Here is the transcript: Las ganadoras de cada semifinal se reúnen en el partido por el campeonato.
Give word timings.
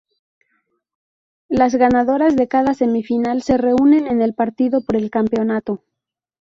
Las 1.47 1.75
ganadoras 1.75 2.35
de 2.35 2.47
cada 2.47 2.73
semifinal 2.73 3.43
se 3.43 3.59
reúnen 3.59 4.07
en 4.07 4.23
el 4.23 4.33
partido 4.33 4.83
por 4.83 4.95
el 4.95 5.11
campeonato. 5.11 5.83